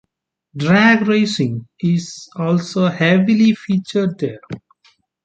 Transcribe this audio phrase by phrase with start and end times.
[0.57, 4.39] Drag racing is also heavily featured there.